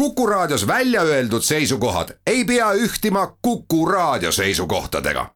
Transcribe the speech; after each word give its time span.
Kuku 0.00 0.26
Raadios 0.26 0.66
välja 0.66 1.02
öeldud 1.02 1.42
seisukohad 1.42 2.08
ei 2.26 2.44
pea 2.44 2.72
ühtima 2.72 3.36
Kuku 3.42 3.86
Raadio 3.86 4.32
seisukohtadega. 4.32 5.26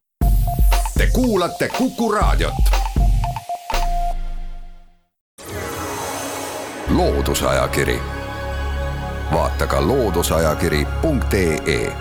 Te 0.99 1.09
kuulate 1.13 1.69
Kuku 1.79 2.13
Raadiot. 2.13 2.55
loodusajakiri, 6.89 8.01
vaata 9.33 9.67
ka 9.67 9.87
looduseajakiri.ee. 9.87 11.93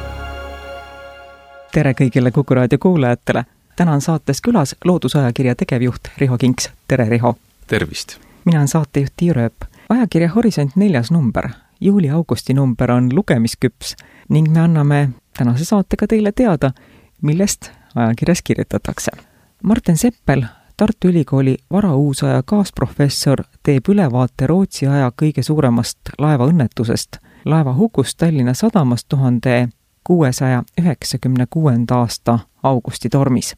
tere 1.72 1.92
kõigile 1.92 2.32
Kuku 2.32 2.54
Raadio 2.54 2.78
kuulajatele. 2.78 3.46
täna 3.76 3.92
on 3.92 4.02
saates 4.02 4.42
külas 4.42 4.76
Loodusajakirja 4.86 5.56
tegevjuht 5.56 6.08
Riho 6.18 6.38
Kinks. 6.38 6.70
tere, 6.88 7.10
Riho! 7.10 7.36
tervist! 7.68 8.18
mina 8.46 8.60
olen 8.60 8.68
saatejuht 8.68 9.14
Tiia 9.18 9.34
Rööp. 9.34 9.54
ajakirja 9.90 10.30
Horisont 10.30 10.76
neljas 10.76 11.12
number 11.12 11.50
juuli-augusti 11.84 12.54
number 12.54 12.92
on 12.92 13.10
lugemisküps 13.14 13.96
ning 14.30 14.52
me 14.52 14.60
anname 14.60 15.10
tänase 15.38 15.66
saatega 15.66 16.08
teile 16.08 16.32
teada, 16.32 16.72
millest 17.22 17.72
ajakirjas 17.96 18.42
kirjutatakse. 18.44 19.12
Martin 19.64 19.98
Seppel, 19.98 20.44
Tartu 20.78 21.08
Ülikooli 21.08 21.58
varauusaja 21.72 22.44
kaasprofessor, 22.46 23.44
teeb 23.64 23.90
ülevaate 23.90 24.48
Rootsi 24.48 24.88
aja 24.88 25.12
kõige 25.22 25.44
suuremast 25.44 26.00
laevaõnnetusest, 26.18 27.18
laeva 27.46 27.74
hukust 27.74 28.18
Tallinna 28.18 28.54
sadamas 28.54 29.06
tuhande 29.06 29.68
kuuesaja 30.04 30.64
üheksakümne 30.82 31.46
kuuenda 31.50 31.96
aasta 31.96 32.40
augustitormis 32.64 33.56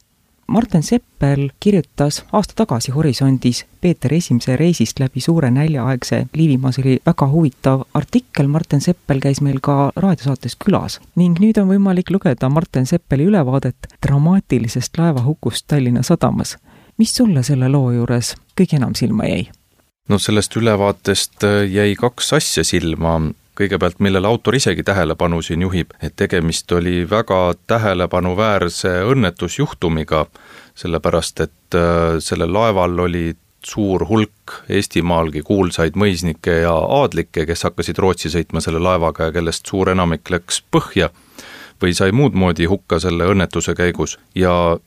Martin 0.48 0.84
Seppel 0.84 1.50
kirjutas 1.60 2.26
aasta 2.32 2.54
tagasi 2.56 2.92
Horisondis 2.92 3.66
Peeter 3.82 4.14
Esimese 4.14 4.58
reisist 4.58 5.00
läbi 5.00 5.22
suure 5.22 5.50
näljaaegse 5.52 6.28
Liivimaa, 6.34 6.72
see 6.72 6.84
oli 6.86 6.98
väga 7.06 7.28
huvitav 7.32 7.82
artikkel, 7.94 8.48
Martin 8.48 8.82
Seppel 8.82 9.20
käis 9.24 9.42
meil 9.42 9.58
ka 9.62 9.92
raadiosaates 9.96 10.56
külas. 10.62 11.00
ning 11.16 11.40
nüüd 11.42 11.58
on 11.62 11.72
võimalik 11.74 12.14
lugeda 12.14 12.50
Martin 12.50 12.86
Seppeli 12.86 13.26
ülevaadet 13.26 13.90
dramaatilisest 14.06 14.98
laevahukust 14.98 15.66
Tallinna 15.68 16.04
sadamas. 16.04 16.58
mis 16.98 17.16
sulle 17.16 17.44
selle 17.44 17.70
loo 17.70 17.92
juures 17.92 18.36
kõige 18.62 18.78
enam 18.78 18.94
silma 18.96 19.26
jäi? 19.26 19.50
no 20.10 20.20
sellest 20.20 20.56
ülevaatest 20.56 21.42
jäi 21.72 21.96
kaks 21.96 22.34
asja 22.34 22.64
silma, 22.64 23.22
kõigepealt, 23.56 24.00
millele 24.04 24.28
autor 24.28 24.56
isegi 24.56 24.84
tähelepanu 24.84 25.42
siin 25.42 25.62
juhib, 25.66 25.94
et 26.04 26.16
tegemist 26.16 26.72
oli 26.72 27.04
väga 27.10 27.54
tähelepanuväärse 27.68 28.98
õnnetusjuhtumiga, 29.12 30.26
sellepärast 30.76 31.40
et 31.46 31.78
äh, 31.80 32.20
sellel 32.20 32.54
laeval 32.54 33.00
oli 33.08 33.34
suur 33.66 34.06
hulk 34.06 34.60
Eestimaalgi 34.70 35.42
kuulsaid 35.42 35.96
mõisnikke 35.98 36.60
ja 36.62 36.74
aadlikke, 36.74 37.48
kes 37.50 37.66
hakkasid 37.66 37.98
Rootsi 37.98 38.30
sõitma 38.30 38.62
selle 38.62 38.80
laevaga 38.84 39.30
ja 39.30 39.36
kellest 39.36 39.66
suur 39.72 39.90
enamik 39.90 40.30
läks 40.30 40.62
põhja 40.72 41.10
või 41.82 41.96
sai 41.98 42.14
muud 42.16 42.38
moodi 42.38 42.70
hukka 42.70 43.00
selle 43.04 43.26
õnnetuse 43.32 43.74
käigus. 43.76 44.20
Ja 44.36 44.78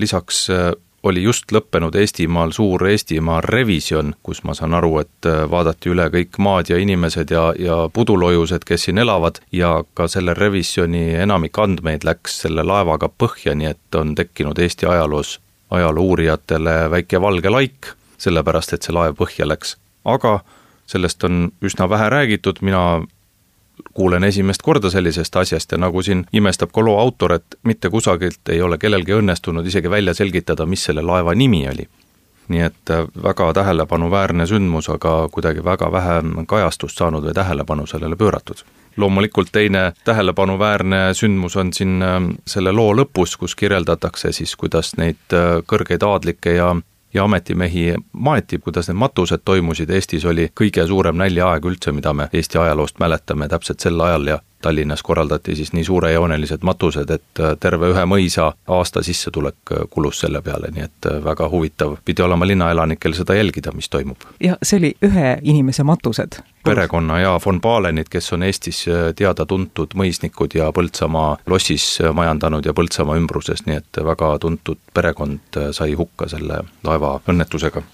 lisaks 0.00 0.48
äh, 0.50 0.72
oli 1.04 1.22
just 1.22 1.52
lõppenud 1.52 1.94
Eestimaal 2.00 2.52
suur 2.56 2.86
Eestimaa 2.88 3.40
revisjon, 3.44 4.14
kus 4.22 4.42
ma 4.44 4.54
saan 4.56 4.74
aru, 4.74 4.98
et 5.02 5.28
äh, 5.28 5.44
vaadati 5.50 5.92
üle 5.92 6.08
kõik 6.12 6.38
maad 6.40 6.70
ja 6.72 6.78
inimesed 6.80 7.30
ja, 7.30 7.44
ja 7.60 7.76
pudulojused, 7.92 8.64
kes 8.64 8.88
siin 8.88 8.98
elavad, 9.02 9.40
ja 9.52 9.76
ka 9.94 10.08
selle 10.08 10.34
revisjoni 10.38 11.10
enamik 11.26 11.58
andmeid 11.60 12.08
läks 12.08 12.40
selle 12.46 12.64
laevaga 12.64 13.10
põhja, 13.12 13.54
nii 13.54 13.72
et 13.74 14.00
on 14.00 14.14
tekkinud 14.16 14.58
Eesti 14.58 14.88
ajaloos 14.88 15.38
ajaloo 15.70 16.04
uurijatele 16.04 16.90
väike 16.90 17.20
valge 17.20 17.50
laik, 17.50 17.92
sellepärast 18.18 18.76
et 18.76 18.86
see 18.86 18.94
laev 18.94 19.16
põhja 19.18 19.48
läks. 19.48 19.76
aga 20.04 20.38
sellest 20.86 21.24
on 21.24 21.48
üsna 21.64 21.88
vähe 21.88 22.08
räägitud, 22.12 22.60
mina 22.60 23.02
kuulen 23.94 24.24
esimest 24.24 24.62
korda 24.62 24.90
sellisest 24.90 25.36
asjast 25.36 25.72
ja 25.72 25.78
nagu 25.78 26.02
siin 26.02 26.24
imestab 26.32 26.72
ka 26.74 26.84
loo 26.84 26.98
autor, 27.00 27.32
et 27.32 27.58
mitte 27.62 27.90
kusagilt 27.90 28.48
ei 28.48 28.62
ole 28.62 28.78
kellelgi 28.78 29.16
õnnestunud 29.18 29.66
isegi 29.66 29.90
välja 29.90 30.14
selgitada, 30.14 30.66
mis 30.66 30.84
selle 30.84 31.02
laeva 31.02 31.34
nimi 31.34 31.68
oli. 31.68 31.88
nii 32.48 32.60
et 32.60 32.90
äh, 32.92 33.06
väga 33.22 33.52
tähelepanuväärne 33.56 34.44
sündmus, 34.46 34.90
aga 34.92 35.28
kuidagi 35.32 35.62
väga 35.64 35.86
vähe 35.92 36.16
kajastust 36.46 36.98
saanud 36.98 37.24
või 37.24 37.32
tähelepanu 37.34 37.86
sellele 37.86 38.16
pööratud. 38.16 38.64
loomulikult 38.96 39.48
teine 39.52 39.92
tähelepanuväärne 40.04 41.14
sündmus 41.14 41.56
on 41.56 41.72
siin 41.72 42.02
äh, 42.02 42.20
selle 42.46 42.72
loo 42.72 42.92
lõpus, 42.92 43.38
kus 43.38 43.54
kirjeldatakse 43.54 44.32
siis, 44.32 44.56
kuidas 44.56 44.96
neid 44.96 45.32
äh, 45.32 45.62
kõrgeid 45.66 46.04
aadlikke 46.04 46.54
ja 46.54 46.74
ja 47.14 47.24
ametimehi 47.24 47.94
maeti, 48.12 48.58
kuidas 48.58 48.88
need 48.88 48.98
matused 48.98 49.44
toimusid, 49.44 49.90
Eestis 49.90 50.24
oli 50.24 50.48
kõige 50.60 50.86
suurem 50.86 51.16
näljaaeg 51.16 51.64
üldse, 51.64 51.92
mida 51.92 52.12
me 52.12 52.28
Eesti 52.32 52.58
ajaloost 52.58 52.98
mäletame 52.98 53.48
täpselt 53.48 53.80
sel 53.80 54.00
ajal 54.00 54.26
ja 54.26 54.38
Tallinnas 54.64 55.02
korraldati 55.02 55.56
siis 55.56 55.72
nii 55.76 55.84
suurejoonelised 55.84 56.62
matused, 56.62 57.10
et 57.10 57.40
äh, 57.40 57.52
terve 57.60 57.90
ühe 57.92 58.04
mõisa 58.08 58.46
aasta 58.72 59.02
sissetulek 59.04 59.72
äh, 59.72 59.82
kulus 59.90 60.22
selle 60.24 60.40
peale, 60.42 60.70
nii 60.72 60.84
et 60.86 61.08
äh, 61.10 61.18
väga 61.24 61.48
huvitav 61.52 61.98
pidi 62.04 62.24
olema 62.24 62.48
linnaelanikel 62.48 63.12
seda 63.12 63.36
jälgida, 63.36 63.74
mis 63.76 63.90
toimub. 63.92 64.24
ja 64.40 64.56
see 64.62 64.78
oli 64.80 64.92
ühe 65.04 65.34
inimese 65.42 65.84
matused? 65.84 66.40
perekonna 66.64 67.18
ja 67.20 67.34
von 67.46 67.60
Palenid, 67.60 68.08
kes 68.10 68.32
on 68.32 68.42
Eestis 68.48 68.86
teada-tuntud 69.16 69.92
mõisnikud 70.00 70.56
ja 70.56 70.70
Põltsamaa 70.72 71.36
lossis 71.46 71.98
majandanud 72.16 72.64
ja 72.64 72.72
Põltsamaa 72.72 73.18
ümbruses, 73.20 73.66
nii 73.66 73.76
et 73.82 74.00
väga 74.04 74.32
tuntud 74.40 74.80
perekond 74.94 75.60
sai 75.76 75.92
hukka 75.92 76.30
selle 76.32 76.62
laeva 76.88 77.18
õnnetusega 77.28 77.84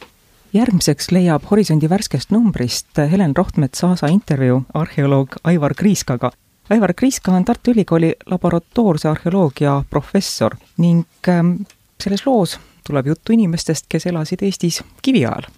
järgmiseks 0.52 1.10
leiab 1.14 1.50
Horisondi 1.50 1.91
värskest 1.91 2.31
numbrist 2.34 2.98
Helen 3.10 3.34
Rohtmets-Aasa 3.38 4.10
intervjuu 4.10 4.62
arheoloog 4.75 5.37
Aivar 5.44 5.75
Kriiskaga, 5.75 6.31
Aivar 6.70 6.94
Kriiska 6.94 7.32
on 7.32 7.44
Tartu 7.44 7.70
Ülikooli 7.70 8.12
laboratoorse 8.26 9.08
arheoloogia 9.08 9.82
professor 9.91 10.54
ning 10.78 11.03
ähm, 11.28 11.54
selles 12.03 12.26
loos 12.26 12.60
tuleb 12.86 13.06
juttu 13.06 13.32
inimestest, 13.32 13.86
kes 13.88 14.06
elasid 14.06 14.42
Eestis 14.47 14.84
kiviajal 15.03 15.48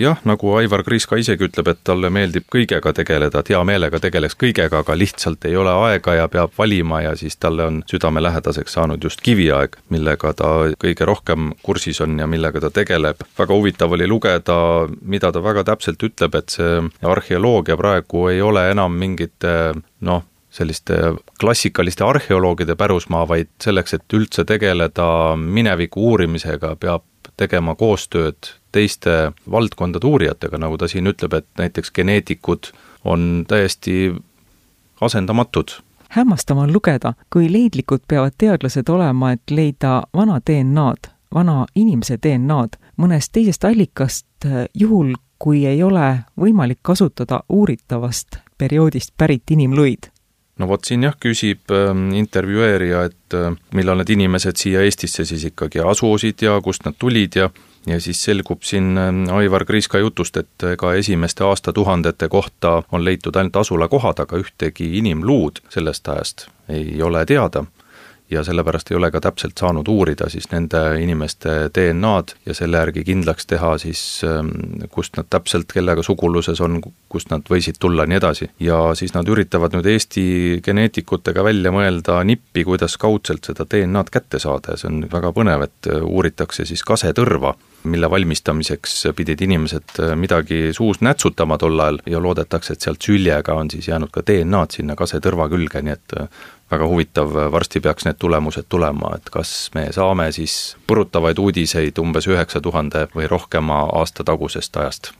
jah, 0.00 0.18
nagu 0.24 0.52
Aivar 0.56 0.82
Kriiska 0.84 1.16
isegi 1.20 1.46
ütleb, 1.46 1.68
et 1.70 1.80
talle 1.84 2.10
meeldib 2.12 2.46
kõigega 2.52 2.92
tegeleda, 2.96 3.40
et 3.40 3.50
hea 3.52 3.62
meelega 3.64 4.00
tegeleks 4.02 4.36
kõigega, 4.38 4.80
aga 4.82 4.96
lihtsalt 4.98 5.44
ei 5.48 5.56
ole 5.56 5.72
aega 5.86 6.14
ja 6.18 6.28
peab 6.32 6.52
valima 6.58 7.00
ja 7.04 7.14
siis 7.16 7.36
talle 7.40 7.66
on 7.66 7.82
südamelähedaseks 7.90 8.76
saanud 8.78 9.04
just 9.04 9.20
kiviaeg, 9.24 9.78
millega 9.94 10.32
ta 10.36 10.52
kõige 10.82 11.08
rohkem 11.08 11.50
kursis 11.62 12.00
on 12.04 12.18
ja 12.20 12.26
millega 12.26 12.60
ta 12.60 12.70
tegeleb. 12.70 13.24
väga 13.38 13.54
huvitav 13.54 13.92
oli 13.92 14.06
lugeda, 14.06 14.58
mida 15.02 15.32
ta 15.32 15.42
väga 15.42 15.64
täpselt 15.64 16.02
ütleb, 16.02 16.34
et 16.34 16.56
see 16.56 16.80
arheoloogia 17.02 17.76
praegu 17.76 18.28
ei 18.32 18.42
ole 18.42 18.70
enam 18.70 18.96
mingite 18.96 19.74
noh, 20.00 20.24
selliste 20.56 20.96
klassikaliste 21.40 22.04
arheoloogide 22.04 22.76
pärusmaa, 22.76 23.28
vaid 23.28 23.52
selleks, 23.62 23.94
et 23.94 24.16
üldse 24.16 24.44
tegeleda 24.48 25.08
mineviku 25.36 26.08
uurimisega, 26.12 26.76
peab 26.80 27.04
tegema 27.36 27.74
koostööd 27.76 28.52
teiste 28.72 29.32
valdkondade 29.50 30.06
uurijatega, 30.06 30.58
nagu 30.58 30.78
ta 30.78 30.88
siin 30.88 31.08
ütleb, 31.10 31.34
et 31.36 31.48
näiteks 31.58 31.92
geneetikud 31.92 32.72
on 33.04 33.44
täiesti 33.48 34.14
asendamatud. 35.00 35.70
hämmastav 36.08 36.58
on 36.58 36.72
lugeda, 36.72 37.12
kui 37.32 37.52
leidlikud 37.52 38.00
peavad 38.08 38.32
teadlased 38.38 38.88
olema, 38.88 39.32
et 39.32 39.50
leida 39.50 40.02
vana 40.14 40.40
DNA-d, 40.40 41.10
vana 41.34 41.66
inimese 41.74 42.16
DNA-d 42.22 42.80
mõnest 42.96 43.32
teisest 43.32 43.64
allikast, 43.64 44.26
juhul 44.74 45.14
kui 45.38 45.66
ei 45.66 45.82
ole 45.82 46.18
võimalik 46.40 46.78
kasutada 46.82 47.42
uuritavast 47.48 48.38
perioodist 48.58 49.12
pärit 49.16 49.50
inimluid 49.50 50.08
no 50.58 50.68
vot 50.68 50.84
siin 50.84 51.04
jah, 51.06 51.16
küsib 51.20 51.72
äh, 51.74 51.92
intervjueerija, 52.18 53.04
et 53.10 53.36
äh, 53.36 53.54
millal 53.76 54.00
need 54.00 54.12
inimesed 54.16 54.58
siia 54.60 54.84
Eestisse 54.86 55.26
siis 55.28 55.44
ikkagi 55.50 55.82
asusid 55.84 56.44
ja 56.46 56.58
kust 56.64 56.86
nad 56.88 56.98
tulid 56.98 57.40
ja 57.40 57.50
ja 57.86 58.00
siis 58.02 58.18
selgub 58.24 58.64
siin 58.66 58.98
äh, 58.98 59.12
Aivar 59.36 59.64
Kriiska 59.64 59.98
jutust, 60.02 60.36
et 60.36 60.68
ega 60.72 60.94
esimeste 60.94 61.44
aastatuhandete 61.44 62.28
kohta 62.28 62.82
on 62.92 63.04
leitud 63.04 63.36
ainult 63.36 63.56
asulakohad, 63.62 64.24
aga 64.24 64.42
ühtegi 64.42 64.96
inimluud 64.98 65.62
sellest 65.70 66.08
ajast 66.08 66.48
ei 66.68 67.02
ole 67.02 67.26
teada 67.26 67.64
ja 68.30 68.42
sellepärast 68.44 68.90
ei 68.90 68.96
ole 68.96 69.10
ka 69.14 69.20
täpselt 69.22 69.58
saanud 69.58 69.88
uurida 69.88 70.28
siis 70.32 70.48
nende 70.50 70.80
inimeste 71.02 71.54
DNA-d 71.74 72.34
ja 72.46 72.54
selle 72.58 72.80
järgi 72.82 73.04
kindlaks 73.06 73.46
teha 73.46 73.76
siis, 73.78 74.02
ähm, 74.26 74.50
kust 74.90 75.16
nad 75.16 75.28
täpselt, 75.30 75.70
kellega 75.72 76.02
suguluses 76.06 76.60
on, 76.64 76.80
kust 77.12 77.30
nad 77.30 77.46
võisid 77.50 77.78
tulla 77.80 78.06
ja 78.06 78.12
nii 78.12 78.20
edasi. 78.20 78.50
ja 78.60 78.80
siis 78.98 79.14
nad 79.14 79.28
üritavad 79.28 79.76
nüüd 79.76 79.86
Eesti 79.92 80.26
geneetikutega 80.64 81.44
välja 81.44 81.72
mõelda 81.74 82.18
nippi, 82.24 82.64
kuidas 82.64 82.98
kaudselt 82.98 83.46
seda 83.46 83.66
DNA-d 83.70 84.12
kätte 84.12 84.42
saada 84.42 84.74
ja 84.74 84.82
see 84.82 84.90
on 84.90 85.06
väga 85.12 85.32
põnev, 85.36 85.68
et 85.68 85.90
uuritakse 86.02 86.66
siis 86.66 86.82
kasetõrva 86.86 87.54
mille 87.86 88.10
valmistamiseks 88.10 89.06
pidid 89.16 89.40
inimesed 89.46 89.98
midagi 90.18 90.72
suus 90.76 91.00
nätsutama 91.00 91.58
tol 91.58 91.80
ajal 91.80 91.98
ja 92.06 92.20
loodetakse, 92.22 92.72
et 92.72 92.84
sealt 92.84 93.02
süljega 93.02 93.54
on 93.54 93.70
siis 93.70 93.88
jäänud 93.88 94.12
ka 94.12 94.22
DNA-d 94.26 94.78
sinna 94.78 94.96
kasetõrva 94.98 95.48
külge, 95.52 95.82
nii 95.82 95.94
et 95.94 96.16
väga 96.70 96.88
huvitav, 96.88 97.34
varsti 97.52 97.80
peaks 97.80 98.06
need 98.06 98.18
tulemused 98.18 98.66
tulema, 98.68 99.12
et 99.16 99.30
kas 99.30 99.70
me 99.74 99.86
saame 99.94 100.30
siis 100.34 100.76
põrutavaid 100.86 101.38
uudiseid 101.38 101.98
umbes 102.02 102.26
üheksa 102.26 102.60
tuhande 102.60 103.06
või 103.14 103.28
rohkema 103.30 103.84
aasta 104.00 104.24
tagusest 104.26 104.76
ajast. 104.76 105.12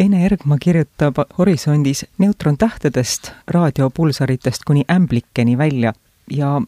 Ene 0.00 0.24
Ergma 0.24 0.56
kirjutab 0.56 1.18
Horisondis 1.38 2.06
neutrontähtedest, 2.18 3.32
raadiopulsaritest 3.48 4.64
kuni 4.64 4.84
ämblikeni 4.88 5.58
välja 5.58 5.92
ja 6.30 6.60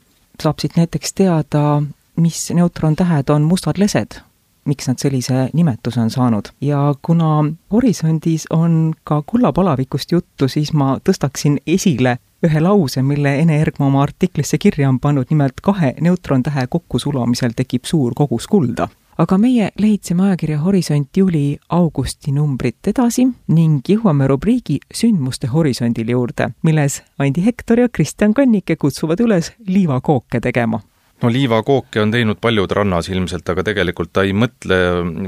saab 0.42 0.58
siit 0.60 0.76
näiteks 0.76 1.14
teada, 1.16 1.82
mis 2.16 2.50
neutrontähed 2.50 3.30
on 3.30 3.42
mustad 3.48 3.78
lesed, 3.80 4.20
miks 4.64 4.88
nad 4.88 4.98
sellise 4.98 5.48
nimetuse 5.52 6.00
on 6.00 6.10
saanud. 6.10 6.52
ja 6.60 6.94
kuna 7.02 7.44
Horisondis 7.72 8.46
on 8.50 8.94
ka 9.04 9.22
kullapalavikust 9.26 10.12
juttu, 10.12 10.48
siis 10.48 10.72
ma 10.72 10.98
tõstaksin 11.08 11.58
esile 11.66 12.18
ühe 12.46 12.60
lause, 12.60 13.02
mille 13.02 13.36
Ene 13.38 13.60
Ergma 13.60 13.86
oma 13.86 14.02
artiklisse 14.02 14.58
kirja 14.58 14.88
on 14.88 14.98
pannud, 15.00 15.30
nimelt 15.30 15.60
kahe 15.62 15.94
neutrontähe 16.00 16.66
kokkusulamisel 16.66 17.54
tekib 17.56 17.84
suur 17.86 18.14
kogus 18.14 18.46
kulda. 18.46 18.88
Aga 19.18 19.36
meie 19.38 19.68
lehitseme 19.78 20.24
ajakirja 20.26 20.58
Horisont 20.58 21.16
juuli-augusti 21.16 22.32
numbrit 22.32 22.88
edasi 22.88 23.26
ning 23.52 23.88
jõuame 23.88 24.26
rubriigi 24.26 24.78
Sündmuste 24.94 25.50
horisondil 25.52 26.08
juurde, 26.14 26.48
milles 26.62 27.02
Andi 27.18 27.44
Hektor 27.44 27.84
ja 27.84 27.88
Kristjan 27.92 28.34
Kannike 28.34 28.76
kutsuvad 28.76 29.20
üles 29.20 29.52
liivakooke 29.68 30.40
tegema 30.40 30.80
no 31.22 31.30
liivakooke 31.32 32.00
on 32.02 32.10
teinud 32.10 32.40
paljud 32.42 32.72
rannas 32.74 33.08
ilmselt, 33.12 33.48
aga 33.48 33.64
tegelikult 33.70 34.12
ta 34.12 34.24
ei 34.26 34.34
mõtle 34.36 34.78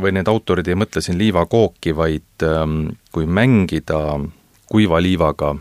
või 0.02 0.14
need 0.16 0.28
autorid 0.30 0.68
ei 0.68 0.78
mõtle 0.78 1.02
siin 1.04 1.18
liivakooki, 1.20 1.94
vaid 1.96 2.46
ähm, 2.46 2.94
kui 3.14 3.26
mängida 3.26 4.00
kuiva 4.70 5.00
liivaga, 5.02 5.54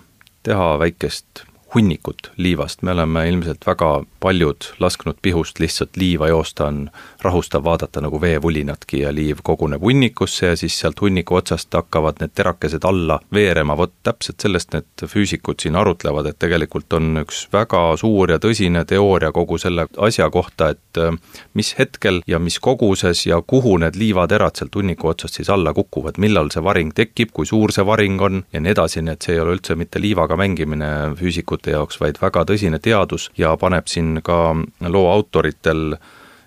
teha 0.43 0.69
väikest 0.81 1.45
hunnikut 1.75 2.31
liivast, 2.37 2.81
me 2.81 2.91
oleme 2.91 3.27
ilmselt 3.29 3.65
väga 3.67 4.03
paljud 4.19 4.67
lasknud 4.79 5.17
pihust 5.21 5.59
lihtsalt 5.59 5.97
liiva 5.97 6.27
joosta, 6.27 6.65
on 6.65 6.89
rahustav 7.21 7.63
vaadata 7.63 8.01
nagu 8.01 8.21
veevulinatki 8.21 8.99
ja 8.99 9.13
liiv 9.15 9.41
koguneb 9.43 9.81
hunnikusse 9.81 10.45
ja 10.45 10.57
siis 10.57 10.79
sealt 10.79 11.01
hunniku 11.01 11.35
otsast 11.35 11.73
hakkavad 11.73 12.21
need 12.21 12.35
terakesed 12.35 12.85
alla 12.85 13.19
veerema, 13.33 13.77
vot 13.77 13.93
täpselt 14.03 14.45
sellest 14.45 14.73
need 14.73 15.05
füüsikud 15.15 15.59
siin 15.63 15.75
arutlevad, 15.75 16.29
et 16.29 16.39
tegelikult 16.39 16.93
on 16.93 17.23
üks 17.23 17.47
väga 17.53 17.81
suur 17.99 18.31
ja 18.35 18.39
tõsine 18.43 18.85
teooria 18.85 19.31
kogu 19.31 19.57
selle 19.57 19.87
asja 19.97 20.29
kohta, 20.29 20.69
et 20.75 21.01
äh, 21.01 21.17
mis 21.53 21.73
hetkel 21.79 22.21
ja 22.27 22.39
mis 22.39 22.59
koguses 22.59 23.25
ja 23.25 23.41
kuhu 23.41 23.77
need 23.81 23.97
liivaterad 23.99 24.59
sealt 24.59 24.75
hunniku 24.75 25.09
otsast 25.13 25.41
siis 25.41 25.49
alla 25.49 25.73
kukuvad, 25.73 26.21
millal 26.21 26.53
see 26.53 26.63
varing 26.63 26.93
tekib, 26.95 27.33
kui 27.33 27.49
suur 27.49 27.73
see 27.73 27.85
varing 27.85 28.21
on 28.21 28.43
ja 28.53 28.61
nii 28.61 28.75
edasi, 28.77 29.01
nii 29.01 29.17
et 29.17 29.25
see 29.25 29.37
ei 29.37 29.43
ole 29.43 29.57
üldse 29.57 29.75
mitte 29.79 30.01
liivaga 30.01 30.37
mängimine. 30.39 30.91
Füüsikute 31.17 31.62
uurijate 31.63 31.71
jaoks, 31.71 31.99
vaid 31.99 32.19
väga 32.21 32.45
tõsine 32.45 32.79
teadus 32.79 33.31
ja 33.37 33.55
paneb 33.57 33.87
siin 33.87 34.21
ka 34.23 34.55
loo 34.89 35.11
autoritel 35.11 35.95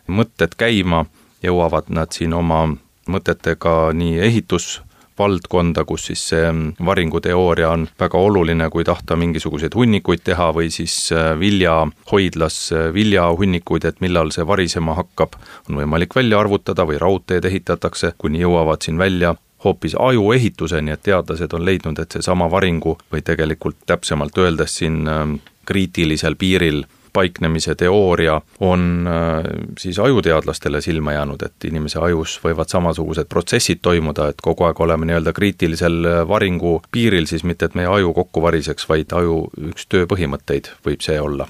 mõtted 0.08 0.56
käima, 0.56 1.06
jõuavad 1.42 1.88
nad 1.90 2.12
siin 2.12 2.32
oma 2.32 2.76
mõtetega 3.08 3.92
nii 3.94 4.20
ehitus 4.20 4.82
valdkonda, 5.18 5.84
kus 5.84 6.06
siis 6.10 6.28
see 6.28 6.50
varinguteooria 6.84 7.70
on 7.70 7.88
väga 7.98 8.18
oluline, 8.18 8.68
kui 8.70 8.84
tahta 8.84 9.16
mingisuguseid 9.16 9.74
hunnikuid 9.74 10.20
teha 10.24 10.52
või 10.52 10.68
siis 10.70 11.10
äh, 11.12 11.38
viljahoidlas 11.40 12.72
äh, 12.72 12.92
viljahunnikuid, 12.92 13.84
et 13.84 14.00
millal 14.00 14.30
see 14.30 14.44
varisema 14.46 14.94
hakkab, 14.94 15.38
on 15.70 15.80
võimalik 15.80 16.14
välja 16.14 16.38
arvutada 16.40 16.84
või 16.84 16.98
raudteed 17.00 17.48
ehitatakse, 17.48 18.12
kuni 18.18 18.44
jõuavad 18.44 18.84
siin 18.84 18.98
välja 18.98 19.34
hoopis 19.66 19.96
ajuehituseni, 19.98 20.94
et 20.94 21.02
teadlased 21.02 21.52
on 21.52 21.64
leidnud, 21.66 21.98
et 21.98 22.18
seesama 22.18 22.50
varingu 22.50 22.96
või 23.12 23.24
tegelikult 23.26 23.82
täpsemalt 23.86 24.38
öeldes 24.38 24.78
siin 24.80 25.02
ähm, 25.10 25.40
kriitilisel 25.66 26.38
piiril 26.38 26.84
paiknemise 27.16 27.74
teooria 27.74 28.40
on 28.60 29.08
äh, 29.08 29.44
siis 29.78 29.98
ajuteadlastele 29.98 30.80
silma 30.80 31.12
jäänud, 31.12 31.42
et 31.42 31.64
inimese 31.64 31.98
ajus 31.98 32.38
võivad 32.44 32.68
samasugused 32.68 33.28
protsessid 33.32 33.80
toimuda, 33.82 34.28
et 34.28 34.42
kogu 34.44 34.66
aeg 34.68 34.80
oleme 34.84 35.08
nii-öelda 35.08 35.32
kriitilisel 35.32 35.96
äh, 36.04 36.18
varingu 36.28 36.80
piiril, 36.92 37.28
siis 37.30 37.44
mitte, 37.44 37.70
et 37.70 37.78
meie 37.78 37.88
aju 37.88 38.12
kokku 38.20 38.42
variseks, 38.44 38.88
vaid 38.88 39.14
aju 39.16 39.46
üks 39.70 39.88
töö 39.88 40.04
põhimõtteid 40.12 40.74
võib 40.84 41.04
see 41.08 41.20
olla 41.20 41.48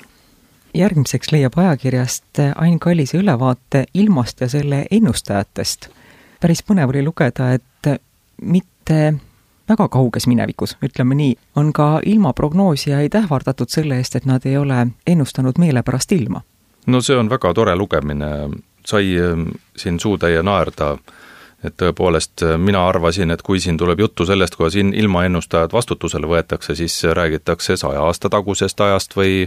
järgmiseks 0.77 1.31
leiab 1.33 1.55
ajakirjast 1.57 2.41
Ain 2.55 2.79
Kallise 2.79 3.19
ülevaate 3.19 3.87
ilmast 3.95 4.41
ja 4.41 4.49
selle 4.49 4.85
ennustajatest. 4.91 5.89
päris 6.41 6.61
põnev 6.63 6.93
oli 6.93 7.03
lugeda, 7.03 7.53
et 7.57 7.65
mitte 8.43 9.15
väga 9.69 9.89
kauges 9.89 10.27
minevikus, 10.27 10.77
ütleme 10.85 11.15
nii, 11.15 11.35
on 11.57 11.73
ka 11.73 12.01
ilmaprognoosijaid 12.07 13.15
ähvardatud 13.15 13.71
selle 13.73 13.99
eest, 13.99 14.17
et 14.17 14.27
nad 14.27 14.47
ei 14.47 14.57
ole 14.57 14.87
ennustanud 15.07 15.59
meelepärast 15.59 16.13
ilma. 16.13 16.43
no 16.87 17.01
see 17.01 17.17
on 17.17 17.31
väga 17.31 17.55
tore 17.55 17.77
lugemine, 17.77 18.27
sai 18.87 19.17
ähm, 19.19 19.49
siin 19.77 20.01
suutäie 20.01 20.43
naerda 20.43 20.97
et 21.65 21.75
tõepoolest 21.81 22.45
mina 22.61 22.83
arvasin, 22.89 23.31
et 23.33 23.43
kui 23.43 23.61
siin 23.61 23.79
tuleb 23.81 24.01
juttu 24.01 24.27
sellest, 24.29 24.55
kuidas 24.57 24.77
in-, 24.79 24.93
ilmaennustajad 24.95 25.73
vastutusele 25.73 26.29
võetakse, 26.31 26.77
siis 26.79 26.99
räägitakse 27.17 27.77
saja 27.81 28.03
aasta 28.07 28.31
tagusest 28.31 28.81
ajast 28.81 29.17
või 29.17 29.47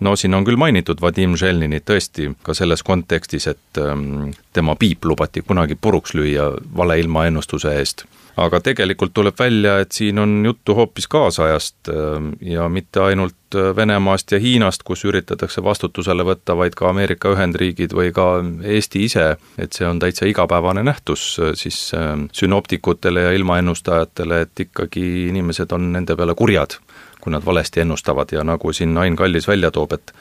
no 0.00 0.16
siin 0.16 0.34
on 0.34 0.46
küll 0.48 0.58
mainitud 0.60 1.02
Vadim 1.02 1.36
Želninit 1.36 1.84
tõesti 1.86 2.30
ka 2.42 2.56
selles 2.56 2.82
kontekstis, 2.82 3.46
et 3.52 3.82
ähm, 3.82 4.32
tema 4.52 4.76
piip 4.76 5.04
lubati 5.04 5.44
kunagi 5.46 5.76
puruks 5.80 6.16
lüüa 6.16 6.50
valeilmaennustuse 6.76 7.76
eest 7.78 8.06
aga 8.40 8.60
tegelikult 8.64 9.12
tuleb 9.14 9.36
välja, 9.38 9.78
et 9.82 9.92
siin 9.92 10.18
on 10.18 10.44
juttu 10.44 10.74
hoopis 10.74 11.08
kaasajast 11.08 11.90
ähm, 11.92 12.30
ja 12.40 12.68
mitte 12.68 13.02
ainult 13.04 13.54
äh, 13.54 13.76
Venemaast 13.76 14.32
ja 14.32 14.38
Hiinast, 14.40 14.82
kus 14.86 15.04
üritatakse 15.04 15.62
vastutusele 15.64 16.24
võtta, 16.24 16.56
vaid 16.56 16.76
ka 16.78 16.88
Ameerika 16.90 17.32
Ühendriigid 17.34 17.92
või 17.96 18.14
ka 18.16 18.28
Eesti 18.64 19.04
ise, 19.08 19.26
et 19.58 19.76
see 19.76 19.88
on 19.88 20.00
täitsa 20.00 20.28
igapäevane 20.30 20.84
nähtus 20.86 21.24
äh, 21.40 21.52
siis 21.54 21.92
sünoptikutele 22.32 23.26
ja 23.28 23.36
ilmaennustajatele, 23.36 24.40
et 24.46 24.66
ikkagi 24.66 25.04
inimesed 25.28 25.76
on 25.76 25.92
nende 25.92 26.16
peale 26.16 26.34
kurjad, 26.34 26.78
kui 27.20 27.34
nad 27.34 27.44
valesti 27.44 27.84
ennustavad. 27.84 28.32
Ja 28.32 28.44
nagu 28.46 28.72
siin 28.72 28.96
Ain 28.98 29.16
Kallis 29.16 29.48
välja 29.48 29.70
toob, 29.70 29.92
et 29.98 30.14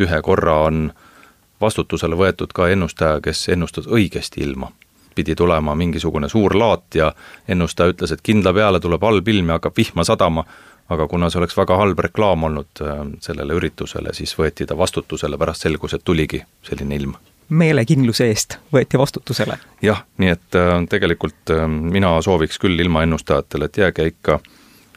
ühe 0.00 0.22
korra 0.22 0.62
on 0.70 0.88
vastutusele 1.60 2.16
võetud 2.16 2.54
ka 2.54 2.68
ennustaja, 2.72 3.20
kes 3.20 3.48
ennustas 3.52 3.90
õigesti 3.90 4.46
ilma 4.46 4.70
pidi 5.18 5.34
tulema 5.38 5.74
mingisugune 5.78 6.30
suur 6.30 6.54
laat 6.58 6.98
ja 7.00 7.12
ennustaja 7.48 7.94
ütles, 7.94 8.14
et 8.14 8.22
kindla 8.22 8.54
peale 8.54 8.80
tuleb 8.80 9.02
halb 9.02 9.28
ilm 9.34 9.50
ja 9.50 9.58
hakkab 9.58 9.76
vihma 9.78 10.06
sadama, 10.06 10.44
aga 10.88 11.08
kuna 11.10 11.30
see 11.30 11.40
oleks 11.42 11.56
väga 11.58 11.76
halb 11.80 11.98
reklaam 12.08 12.46
olnud 12.48 12.84
äh, 12.84 13.02
sellele 13.24 13.58
üritusele, 13.58 14.14
siis 14.16 14.36
võeti 14.38 14.66
ta 14.68 14.78
vastutusele, 14.78 15.40
pärast 15.40 15.66
selgus, 15.66 15.96
et 15.98 16.06
tuligi 16.06 16.42
selline 16.66 17.02
ilm 17.02 17.18
meelekindluse 17.48 18.26
eest 18.28 18.58
võeti 18.72 18.98
vastutusele. 19.00 19.56
jah, 19.82 20.04
nii 20.20 20.32
et 20.34 20.56
äh, 20.58 20.74
tegelikult 20.90 21.52
äh, 21.54 21.64
mina 21.66 22.12
sooviks 22.22 22.60
küll 22.60 22.80
ilmaennustajatele, 22.84 23.68
et 23.68 23.82
jääge 23.84 24.08
ikka 24.12 24.38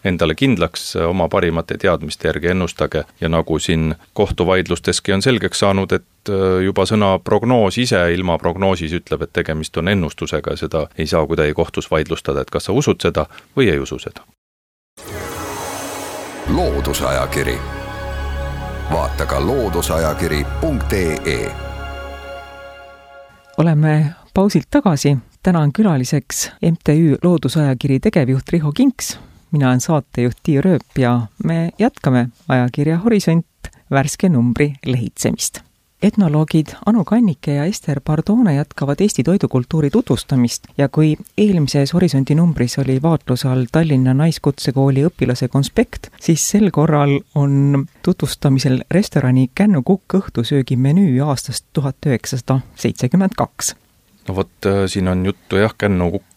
endale 0.04 0.36
kindlaks, 0.36 0.96
oma 0.96 1.28
parimate 1.30 1.78
teadmiste 1.78 2.28
järgi 2.28 2.48
ennustage 2.48 3.04
ja 3.22 3.30
nagu 3.30 3.60
siin 3.60 3.96
kohtuvaidlusteski 4.14 5.14
on 5.14 5.22
selgeks 5.22 5.60
saanud, 5.60 5.92
et 5.92 6.30
äh, 6.30 6.36
juba 6.66 6.86
sõna 6.90 7.20
prognoos 7.24 7.78
ise 7.78 8.14
ilma 8.14 8.38
prognoosis 8.38 8.94
ütleb, 9.02 9.22
et 9.22 9.34
tegemist 9.34 9.78
on 9.78 9.88
ennustusega 9.88 10.52
ja 10.52 10.58
seda 10.66 10.88
ei 10.98 11.08
saa 11.08 11.28
kuidagi 11.28 11.54
kohtus 11.54 11.92
vaidlustada, 11.92 12.42
et 12.42 12.50
kas 12.50 12.64
sa 12.70 12.74
usud 12.74 13.02
seda 13.02 13.26
või 13.58 13.70
ei 13.72 13.80
usu 13.80 14.00
seda. 14.00 14.22
loodusajakiri, 16.52 17.58
vaata 18.92 19.26
ka 19.26 19.46
looduseajakiri.ee 19.46 21.52
oleme 23.58 24.14
pausilt 24.34 24.68
tagasi, 24.72 25.18
täna 25.44 25.60
on 25.60 25.74
külaliseks 25.74 26.52
MTÜ 26.72 27.18
Loodusajakiri 27.24 28.00
tegevjuht 28.00 28.50
Riho 28.50 28.72
Kinks 28.72 29.20
mina 29.52 29.68
olen 29.68 29.82
saatejuht 29.82 30.38
Tiia 30.44 30.62
Rööp 30.62 30.98
ja 30.98 31.28
me 31.44 31.72
jätkame 31.80 32.30
ajakirja 32.48 32.98
Horisont 32.98 33.46
värske 33.92 34.30
numbri 34.30 34.74
lehitsemist. 34.86 35.62
etnoloogid 36.02 36.68
Anu 36.86 37.04
Kannike 37.06 37.54
ja 37.54 37.66
Ester 37.66 38.00
Pardone 38.06 38.56
jätkavad 38.56 39.02
Eesti 39.02 39.24
toidukultuuri 39.24 39.90
tutvustamist 39.90 40.68
ja 40.78 40.90
kui 40.90 41.18
eelmises 41.38 41.94
Horisondi 41.94 42.36
numbris 42.36 42.78
oli 42.80 43.02
vaatluse 43.02 43.48
all 43.48 43.66
Tallinna 43.72 44.14
Naiskutsekooli 44.14 45.04
õpilase 45.06 45.48
konspekt, 45.48 46.08
siis 46.22 46.50
sel 46.50 46.72
korral 46.72 47.20
on 47.36 47.86
tutvustamisel 48.04 48.82
restorani 48.92 49.50
Kännu 49.56 49.84
Kukk 49.86 50.18
õhtusöögi 50.22 50.78
menüü 50.78 51.22
aastast 51.22 51.66
tuhat 51.74 51.96
üheksasada 52.06 52.60
seitsekümmend 52.76 53.38
kaks 53.38 53.76
no 54.28 54.36
vot, 54.36 54.66
äh, 54.66 54.86
siin 54.88 55.08
on 55.08 55.26
juttu 55.26 55.62
jah, 55.62 55.76
Kännu 55.78 56.12
Kukk 56.12 56.31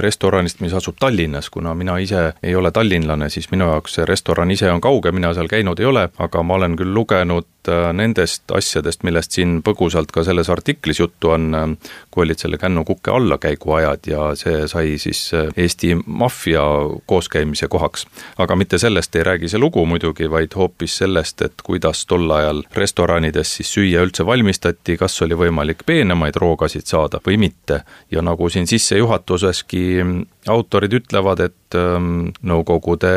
restoranist, 0.00 0.60
mis 0.60 0.74
asub 0.74 0.96
Tallinnas, 1.00 1.50
kuna 1.50 1.74
mina 1.74 1.98
ise 1.98 2.32
ei 2.42 2.54
ole 2.54 2.70
tallinlane, 2.70 3.28
siis 3.28 3.50
minu 3.50 3.68
jaoks 3.70 3.94
see 3.94 4.06
restoran 4.08 4.50
ise 4.50 4.70
on 4.72 4.80
kauge, 4.80 5.12
mina 5.12 5.34
seal 5.34 5.48
käinud 5.48 5.80
ei 5.80 5.86
ole, 5.86 6.08
aga 6.18 6.42
ma 6.42 6.54
olen 6.54 6.76
küll 6.76 6.94
lugenud 6.94 7.46
nendest 7.68 8.50
asjadest, 8.56 9.02
millest 9.04 9.36
siin 9.36 9.58
põgusalt 9.62 10.10
ka 10.14 10.24
selles 10.24 10.48
artiklis 10.50 11.00
juttu 11.00 11.30
on, 11.34 11.54
äh, 11.54 11.92
kui 12.10 12.24
olid 12.24 12.40
selle 12.40 12.58
Kännu 12.58 12.84
kuke 12.88 13.12
allakäiguajad 13.14 14.08
ja 14.10 14.30
see 14.34 14.66
sai 14.68 14.96
siis 14.98 15.22
äh, 15.34 15.52
Eesti 15.56 15.94
maffia 16.06 16.62
kooskäimise 17.06 17.68
kohaks. 17.68 18.06
aga 18.38 18.56
mitte 18.56 18.78
sellest 18.78 19.16
ei 19.16 19.22
räägi 19.22 19.48
see 19.48 19.60
lugu 19.60 19.86
muidugi, 19.86 20.30
vaid 20.30 20.56
hoopis 20.56 20.96
sellest, 21.04 21.42
et 21.42 21.62
kuidas 21.62 22.06
tol 22.06 22.30
ajal 22.30 22.62
restoranides 22.74 23.56
siis 23.56 23.74
süüa 23.76 24.02
üldse 24.02 24.26
valmistati, 24.26 24.96
kas 24.96 25.22
oli 25.22 25.34
võimalik 25.34 25.84
peenemaid 25.86 26.36
roogasid 26.36 26.86
saada 26.86 27.20
või 27.26 27.36
mitte. 27.36 27.82
ja 28.10 28.22
nagu 28.22 28.48
siin 28.48 28.66
sissejuhatuses 28.66 29.60
üheski 29.60 30.02
autorid 30.50 30.92
ütlevad, 30.94 31.40
et 31.44 31.76
ähm, 31.78 32.30
Nõukogude 32.46 33.10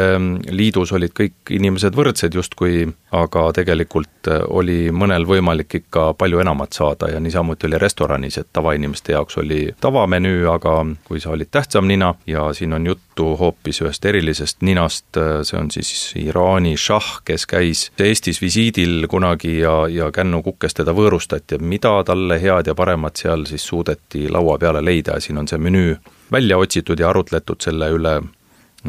Liidus 0.51 0.93
olid 0.95 1.13
kõik 1.17 1.51
inimesed 1.53 1.95
võrdsed 1.95 2.35
justkui, 2.35 2.85
aga 3.13 3.45
tegelikult 3.55 4.29
äh, 4.31 4.43
oli 4.47 4.91
mõnel 4.91 5.27
võimalik 5.29 5.77
ikka 5.81 6.11
palju 6.19 6.41
enamat 6.43 6.77
saada 6.77 7.09
ja 7.13 7.21
niisamuti 7.23 7.67
oli 7.67 7.79
restoranis, 7.81 8.37
et 8.37 8.49
tavainimeste 8.53 9.15
jaoks 9.15 9.37
oli 9.41 9.61
tavamenüü, 9.81 10.47
aga 10.51 10.79
kui 11.07 11.21
sa 11.23 11.33
olid 11.33 11.51
tähtsam 11.51 11.87
nina 11.89 12.13
ja 12.27 12.49
siin 12.53 12.73
on 12.73 12.87
juttu 12.87 13.33
hoopis 13.39 13.81
ühest 13.83 14.05
erilisest 14.05 14.61
ninast, 14.61 15.09
äh, 15.17 15.41
see 15.47 15.59
on 15.59 15.71
siis 15.73 16.13
Iraani 16.19 16.75
šahh, 16.77 17.21
kes 17.25 17.47
käis 17.49 17.85
Eestis 17.99 18.41
visiidil 18.41 19.07
kunagi 19.09 19.59
ja, 19.59 19.83
ja 19.89 20.11
kännukukes 20.11 20.77
teda 20.79 20.95
võõrustati, 20.95 21.57
et 21.57 21.61
mida 21.61 21.95
talle 22.05 22.39
head 22.41 22.69
ja 22.69 22.75
paremat 22.75 23.21
seal 23.21 23.47
siis 23.49 23.65
suudeti 23.67 24.27
laua 24.31 24.57
peale 24.59 24.83
leida? 24.85 25.17
Ja 25.17 25.23
siin 25.23 25.37
on 25.41 25.47
see 25.47 25.61
menüü 25.61 25.97
välja 26.31 26.57
otsitud 26.57 26.99
ja 26.99 27.09
arutletud 27.09 27.61
selle 27.61 27.89
üle, 27.93 28.17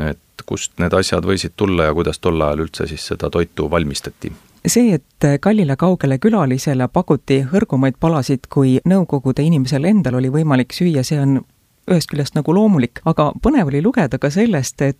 et 0.08 0.44
kust 0.46 0.78
need 0.78 0.92
asjad 0.94 1.24
võisid 1.24 1.54
tulla 1.56 1.90
ja 1.90 1.94
kuidas 1.94 2.18
tol 2.18 2.40
ajal 2.40 2.66
üldse 2.66 2.86
siis 2.90 3.06
seda 3.12 3.30
toitu 3.30 3.70
valmistati. 3.70 4.32
See, 4.66 4.94
et 4.96 5.26
kallile 5.44 5.76
kaugele 5.76 6.18
külalisele 6.18 6.88
pakuti 6.88 7.42
hõrgumaid 7.50 7.98
palasid, 8.00 8.46
kui 8.48 8.78
Nõukogude 8.88 9.44
inimesel 9.44 9.84
endal 9.84 10.16
oli 10.20 10.30
võimalik 10.32 10.72
süüa, 10.72 11.04
see 11.04 11.20
on 11.20 11.42
ühest 11.90 12.08
küljest 12.08 12.36
nagu 12.38 12.54
loomulik, 12.56 13.02
aga 13.04 13.30
põnev 13.44 13.68
oli 13.68 13.82
lugeda 13.84 14.18
ka 14.18 14.30
sellest, 14.32 14.80
et 14.82 14.98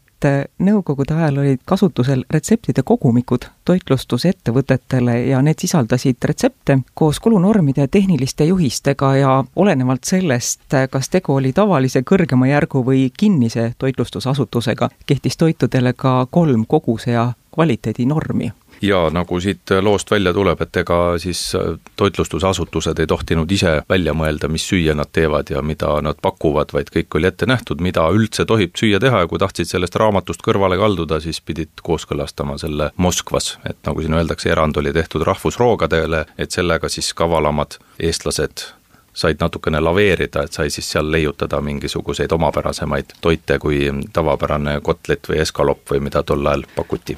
Nõukogude 0.59 1.15
ajal 1.15 1.39
olid 1.43 1.61
kasutusel 1.65 2.25
retseptide 2.31 2.83
kogumikud 2.83 3.45
toitlustusettevõtetele 3.65 5.19
ja 5.29 5.43
need 5.43 5.61
sisaldasid 5.61 6.25
retsepte 6.25 6.79
koos 6.95 7.21
kulunormide 7.21 7.85
ja 7.85 7.89
tehniliste 7.89 8.45
juhistega 8.49 9.15
ja 9.17 9.37
olenevalt 9.57 10.05
sellest, 10.05 10.67
kas 10.91 11.09
tegu 11.13 11.37
oli 11.37 11.53
tavalise 11.53 12.03
kõrgema 12.03 12.49
järgu 12.49 12.85
või 12.87 13.11
kinnise 13.17 13.73
toitlustusasutusega, 13.79 14.91
kehtis 15.07 15.37
toitudele 15.37 15.93
ka 15.93 16.27
kolm 16.31 16.67
koguse 16.69 17.11
ja 17.11 17.33
kvaliteedinormi 17.55 18.53
ja 18.87 19.09
nagu 19.13 19.41
siit 19.41 19.71
loost 19.81 20.11
välja 20.11 20.33
tuleb, 20.35 20.61
et 20.61 20.77
ega 20.77 20.99
siis 21.23 21.41
äh, 21.59 21.77
toitlustusasutused 21.97 22.99
ei 22.99 23.07
tohtinud 23.07 23.51
ise 23.51 23.75
välja 23.91 24.15
mõelda, 24.17 24.49
mis 24.53 24.67
süüa 24.69 24.95
nad 24.97 25.11
teevad 25.13 25.51
ja 25.51 25.63
mida 25.63 25.97
nad 26.05 26.21
pakuvad, 26.23 26.75
vaid 26.77 26.93
kõik 26.95 27.19
oli 27.19 27.29
ette 27.31 27.49
nähtud, 27.51 27.83
mida 27.85 28.07
üldse 28.13 28.47
tohib 28.49 28.77
süüa 28.79 29.01
teha 29.03 29.25
ja 29.25 29.31
kui 29.31 29.41
tahtsid 29.43 29.71
sellest 29.71 29.97
raamatust 30.01 30.45
kõrvale 30.45 30.79
kalduda, 30.81 31.21
siis 31.21 31.41
pidid 31.41 31.83
kooskõlastama 31.83 32.59
selle 32.61 32.91
Moskvas, 32.97 33.59
et 33.69 33.81
nagu 33.87 34.05
siin 34.05 34.15
öeldakse, 34.15 34.51
erand 34.53 34.77
oli 34.81 34.93
tehtud 34.93 35.27
rahvusroogadele, 35.27 36.25
et 36.39 36.55
sellega 36.55 36.89
siis 36.93 37.13
kavalamad 37.15 37.79
eestlased 37.99 38.69
said 39.15 39.39
natukene 39.41 39.81
laveerida, 39.81 40.43
et 40.43 40.53
sai 40.53 40.71
siis 40.75 40.89
seal 40.91 41.11
leiutada 41.11 41.61
mingisuguseid 41.63 42.33
omapärasemaid 42.35 43.15
toite 43.21 43.59
kui 43.63 43.87
tavapärane 44.13 44.81
kotlet 44.83 45.31
või 45.31 45.39
eskalopp 45.45 45.95
või 45.95 46.03
mida 46.09 46.23
tol 46.27 46.47
ajal 46.47 46.67
pakuti 46.75 47.17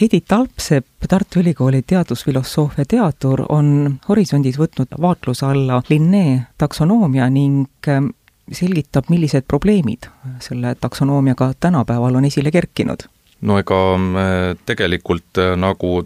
Edith 0.00 0.34
Alpsepp, 0.34 0.86
Tartu 1.08 1.40
Ülikooli 1.40 1.82
teadusfilosoofia 1.82 2.84
teadur, 2.88 3.44
on 3.48 3.98
Horisondis 4.08 4.58
võtnud 4.58 4.96
vaatluse 5.00 5.46
alla 5.46 5.82
Linné 5.88 6.40
taksonoomia 6.58 7.28
ning 7.30 7.68
ähm, 7.88 8.10
selgitab, 8.52 9.06
millised 9.08 9.46
probleemid 9.48 10.08
selle 10.42 10.74
taksonoomiaga 10.80 11.52
tänapäeval 11.60 12.18
on 12.18 12.24
esile 12.24 12.50
kerkinud. 12.50 13.06
no 13.40 13.58
ega 13.58 13.80
äh, 13.94 14.56
tegelikult 14.66 15.38
äh, 15.38 15.54
nagu 15.56 16.02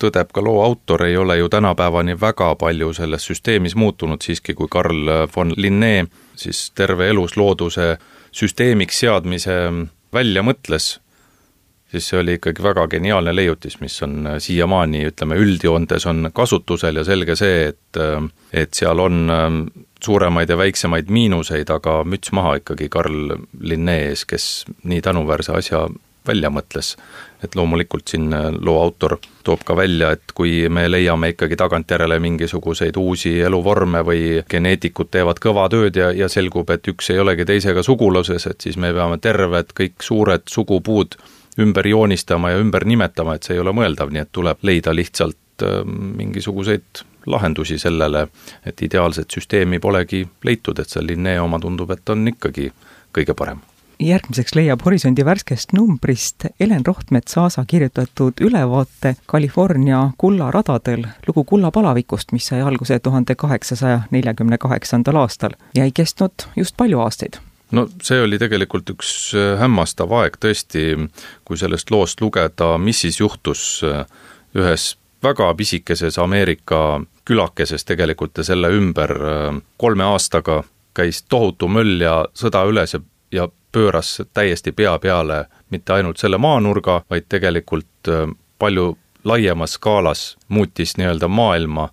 tõdeb 0.00 0.32
ka 0.32 0.44
loo 0.44 0.62
autor, 0.64 1.04
ei 1.04 1.16
ole 1.16 1.36
ju 1.36 1.48
tänapäevani 1.48 2.20
väga 2.20 2.54
palju 2.54 2.92
selles 2.92 3.24
süsteemis 3.26 3.76
muutunud, 3.76 4.22
siiski 4.22 4.54
kui 4.54 4.68
Carl 4.68 5.28
von 5.36 5.52
Linné 5.56 6.06
siis 6.36 6.70
terve 6.70 7.08
elus 7.08 7.36
looduse 7.36 7.96
süsteemiks 8.32 9.00
seadmise 9.00 9.56
välja 10.12 10.42
mõtles 10.42 10.96
siis 11.90 12.08
see 12.08 12.20
oli 12.20 12.36
ikkagi 12.38 12.62
väga 12.62 12.86
geniaalne 12.96 13.34
leiutis, 13.36 13.80
mis 13.80 13.96
on 14.02 14.26
äh, 14.26 14.38
siiamaani, 14.42 15.04
ütleme, 15.10 15.38
üldjoontes 15.42 16.06
on 16.10 16.30
kasutusel 16.34 17.02
ja 17.02 17.04
selge 17.06 17.36
see, 17.38 17.68
et 17.72 18.00
äh, 18.00 18.22
et 18.52 18.74
seal 18.74 19.00
on 19.02 19.30
ähm, 19.30 19.60
suuremaid 20.04 20.50
ja 20.50 20.58
väiksemaid 20.58 21.10
miinuseid, 21.12 21.70
aga 21.70 22.00
müts 22.04 22.32
maha 22.36 22.56
ikkagi 22.60 22.88
Carl 22.92 23.36
Linné 23.60 24.00
ees, 24.10 24.24
kes 24.28 24.64
nii 24.84 25.00
tänuväärse 25.02 25.54
asja 25.56 25.86
välja 26.26 26.50
mõtles. 26.50 26.96
et 27.44 27.54
loomulikult 27.54 28.08
siin 28.08 28.32
äh, 28.32 28.46
loo 28.64 28.80
autor 28.82 29.18
toob 29.44 29.60
ka 29.64 29.76
välja, 29.76 30.10
et 30.16 30.32
kui 30.34 30.68
me 30.72 30.86
leiame 30.88 31.28
ikkagi 31.34 31.56
tagantjärele 31.56 32.18
mingisuguseid 32.18 32.96
uusi 32.96 33.34
eluvorme 33.40 34.00
või 34.02 34.42
geneetikud 34.50 35.10
teevad 35.12 35.38
kõva 35.38 35.68
tööd 35.70 35.96
ja, 35.96 36.10
ja 36.16 36.28
selgub, 36.32 36.70
et 36.70 36.88
üks 36.88 37.12
ei 37.12 37.20
olegi 37.22 37.44
teisega 37.44 37.84
suguluses, 37.86 38.46
et 38.46 38.60
siis 38.60 38.76
me 38.80 38.92
peame 38.96 39.20
terved 39.22 39.70
kõik 39.76 40.02
suured 40.02 40.48
sugupuud 40.50 41.14
ümber 41.58 41.86
joonistama 41.86 42.50
ja 42.50 42.58
ümber 42.62 42.84
nimetama, 42.84 43.36
et 43.36 43.46
see 43.46 43.56
ei 43.56 43.62
ole 43.62 43.72
mõeldav, 43.76 44.12
nii 44.12 44.24
et 44.24 44.32
tuleb 44.32 44.64
leida 44.66 44.94
lihtsalt 44.94 45.64
ähm, 45.64 46.16
mingisuguseid 46.16 47.04
lahendusi 47.26 47.78
sellele, 47.78 48.28
et 48.66 48.82
ideaalset 48.82 49.30
süsteemi 49.30 49.80
polegi 49.82 50.26
leitud, 50.44 50.78
et 50.78 50.90
see 50.90 51.02
Linné 51.06 51.40
oma 51.40 51.58
tundub, 51.62 51.90
et 51.90 52.14
on 52.14 52.28
ikkagi 52.28 52.70
kõige 53.16 53.34
parem. 53.34 53.64
Järgmiseks 53.96 54.52
leiab 54.54 54.82
Horisondi 54.84 55.24
värskest 55.24 55.72
numbrist 55.72 56.44
Helen 56.60 56.84
Rohtmets-Aasa 56.86 57.64
kirjutatud 57.66 58.42
ülevaate 58.44 59.14
California 59.28 60.10
kullaradadel 60.18 61.06
lugu 61.26 61.44
kullapalavikust, 61.44 62.32
mis 62.36 62.46
sai 62.52 62.60
alguse 62.60 62.98
tuhande 62.98 63.34
kaheksasaja 63.34 64.00
neljakümne 64.10 64.58
kaheksandal 64.58 65.16
aastal 65.24 65.56
ja 65.74 65.88
ei 65.88 65.96
kestnud 65.96 66.50
just 66.56 66.76
palju 66.76 67.00
aastaid 67.00 67.40
no 67.70 67.86
see 68.02 68.20
oli 68.22 68.38
tegelikult 68.38 68.90
üks 68.94 69.10
äh, 69.34 69.56
hämmastav 69.60 70.12
aeg 70.20 70.38
tõesti, 70.42 70.86
kui 71.44 71.58
sellest 71.58 71.90
loost 71.90 72.22
lugeda, 72.22 72.76
mis 72.78 73.02
siis 73.04 73.20
juhtus 73.20 73.66
äh, 73.86 74.04
ühes 74.56 74.94
väga 75.22 75.48
pisikeses 75.58 76.18
Ameerika 76.22 77.00
külakeses 77.26 77.84
tegelikult 77.84 78.38
ja 78.38 78.46
selle 78.46 78.70
ümber 78.76 79.16
äh, 79.16 79.60
kolme 79.76 80.06
aastaga 80.06 80.62
käis 80.96 81.24
tohutu 81.28 81.68
möll 81.68 82.00
ja 82.00 82.22
sõda 82.34 82.64
üles 82.68 82.94
ja, 82.94 83.00
ja 83.32 83.48
pööras 83.72 84.20
täiesti 84.32 84.72
pea 84.72 84.96
peale 84.98 85.44
mitte 85.70 85.92
ainult 85.92 86.22
selle 86.22 86.38
maanurga, 86.38 87.02
vaid 87.10 87.26
tegelikult 87.28 88.08
palju 88.58 88.94
laiemas 89.26 89.74
skaalas 89.76 90.36
muutis 90.48 90.94
nii-öelda 90.96 91.28
maailma 91.28 91.90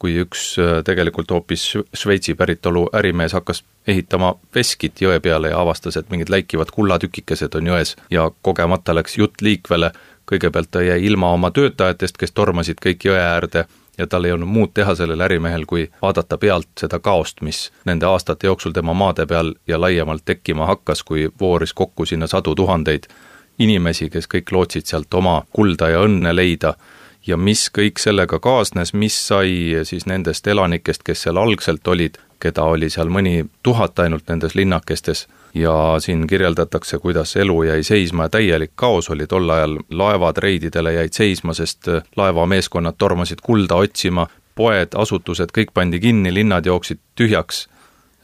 kui 0.00 0.16
üks 0.24 0.54
äh, 0.58 0.78
tegelikult 0.84 1.30
hoopis 1.30 1.66
Šveitsi 1.94 2.34
päritolu 2.34 2.86
ärimees 2.96 3.34
hakkas 3.36 3.62
ehitama 3.88 4.34
veskit 4.54 5.02
jõe 5.04 5.20
peale 5.20 5.52
ja 5.52 5.60
avastas, 5.60 5.96
et 6.00 6.08
mingid 6.10 6.32
läikivad 6.32 6.72
kullatükikesed 6.74 7.54
on 7.60 7.68
jões 7.72 7.96
ja 8.10 8.30
kogemata 8.42 8.94
läks 8.96 9.18
jutt 9.20 9.44
liikvele, 9.44 9.92
kõigepealt 10.30 10.70
ta 10.70 10.82
jäi 10.82 11.04
ilma 11.04 11.32
oma 11.36 11.50
töötajatest, 11.50 12.16
kes 12.16 12.32
tormasid 12.32 12.80
kõik 12.82 13.04
jõe 13.10 13.20
äärde 13.20 13.66
ja 13.98 14.06
tal 14.06 14.24
ei 14.24 14.32
olnud 14.32 14.48
muud 14.48 14.72
teha 14.74 14.94
sellel 14.96 15.20
ärimehel, 15.20 15.66
kui 15.68 15.88
vaadata 16.02 16.38
pealt 16.38 16.70
seda 16.80 16.98
kaost, 16.98 17.42
mis 17.44 17.66
nende 17.84 18.06
aastate 18.08 18.48
jooksul 18.48 18.72
tema 18.72 18.94
maade 18.96 19.26
peal 19.26 19.52
ja 19.68 19.80
laiemalt 19.80 20.24
tekkima 20.24 20.66
hakkas, 20.66 21.02
kui 21.02 21.28
vooris 21.40 21.74
kokku 21.76 22.06
sinna 22.06 22.26
sadu 22.26 22.54
tuhandeid 22.54 23.10
inimesi, 23.58 24.08
kes 24.10 24.28
kõik 24.34 24.52
lootsid 24.52 24.88
sealt 24.88 25.14
oma 25.14 25.42
kulda 25.52 25.90
ja 25.92 26.00
õnne 26.06 26.32
leida 26.36 26.74
ja 27.26 27.36
mis 27.36 27.68
kõik 27.70 28.00
sellega 28.00 28.38
kaasnes, 28.40 28.94
mis 28.94 29.16
sai 29.28 29.82
siis 29.84 30.06
nendest 30.06 30.46
elanikest, 30.46 31.02
kes 31.02 31.26
seal 31.26 31.36
algselt 31.36 31.88
olid, 31.88 32.18
keda 32.40 32.64
oli 32.64 32.88
seal 32.90 33.12
mõni 33.12 33.44
tuhat 33.62 33.98
ainult 34.00 34.28
nendes 34.28 34.54
linnakestes, 34.54 35.26
ja 35.54 35.96
siin 35.98 36.26
kirjeldatakse, 36.26 36.98
kuidas 36.98 37.36
elu 37.36 37.62
jäi 37.62 37.82
seisma 37.82 38.22
ja 38.22 38.28
täielik 38.28 38.70
kaos 38.74 39.10
oli. 39.10 39.26
Tol 39.26 39.50
ajal, 39.50 39.78
laevad 39.90 40.38
reididele 40.38 40.92
jäid 40.92 41.12
seisma, 41.12 41.54
sest 41.54 41.88
laevameeskonnad 42.16 42.94
tormasid 42.98 43.42
kulda 43.42 43.74
otsima, 43.74 44.26
poed, 44.54 44.94
asutused, 44.94 45.52
kõik 45.56 45.74
pandi 45.74 46.00
kinni, 46.00 46.34
linnad 46.34 46.66
jooksid 46.66 47.00
tühjaks, 47.16 47.66